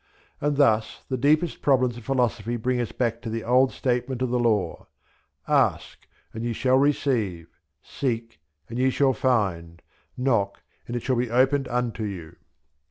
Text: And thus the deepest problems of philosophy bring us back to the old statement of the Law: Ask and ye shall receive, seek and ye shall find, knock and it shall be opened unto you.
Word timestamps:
And 0.39 0.57
thus 0.57 1.03
the 1.09 1.15
deepest 1.15 1.61
problems 1.61 1.95
of 1.95 2.05
philosophy 2.05 2.57
bring 2.57 2.81
us 2.81 2.91
back 2.91 3.21
to 3.21 3.29
the 3.29 3.43
old 3.43 3.71
statement 3.71 4.23
of 4.23 4.31
the 4.31 4.39
Law: 4.39 4.87
Ask 5.47 6.07
and 6.33 6.43
ye 6.43 6.53
shall 6.53 6.79
receive, 6.79 7.45
seek 7.83 8.39
and 8.67 8.79
ye 8.79 8.89
shall 8.89 9.13
find, 9.13 9.79
knock 10.17 10.63
and 10.87 10.95
it 10.95 11.03
shall 11.03 11.17
be 11.17 11.29
opened 11.29 11.67
unto 11.67 12.03
you. 12.03 12.35